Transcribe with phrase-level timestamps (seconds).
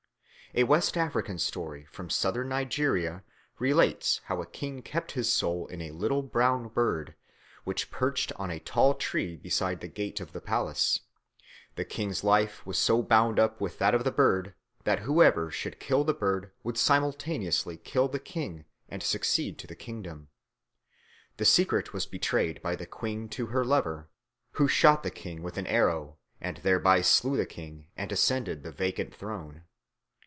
[0.53, 3.23] A West African story from Southern Nigeria
[3.57, 7.15] relates how a king kept his soul in a little brown bird,
[7.63, 10.99] which perched on a tall tree beside the gate of the palace.
[11.77, 14.53] The king's life was so bound up with that of the bird
[14.83, 19.73] that whoever should kill the bird would simultaneously kill the king and succeed to the
[19.77, 20.27] kingdom.
[21.37, 24.09] The secret was betrayed by the queen to her lover,
[24.55, 28.73] who shot the bird with an arrow and thereby slew the king and ascended the
[28.73, 29.63] vacant throne.